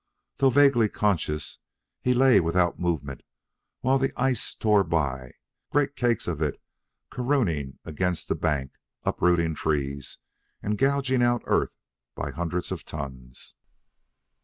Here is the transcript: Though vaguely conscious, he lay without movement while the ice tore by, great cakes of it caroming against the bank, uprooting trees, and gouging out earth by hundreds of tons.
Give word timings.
Though 0.37 0.49
vaguely 0.49 0.89
conscious, 0.89 1.59
he 2.01 2.15
lay 2.15 2.39
without 2.39 2.79
movement 2.79 3.21
while 3.81 3.99
the 3.99 4.11
ice 4.19 4.55
tore 4.55 4.83
by, 4.83 5.33
great 5.69 5.95
cakes 5.95 6.27
of 6.27 6.41
it 6.41 6.59
caroming 7.11 7.77
against 7.85 8.27
the 8.27 8.33
bank, 8.33 8.79
uprooting 9.03 9.53
trees, 9.53 10.17
and 10.63 10.75
gouging 10.75 11.21
out 11.21 11.43
earth 11.45 11.77
by 12.15 12.31
hundreds 12.31 12.71
of 12.71 12.83
tons. 12.83 13.53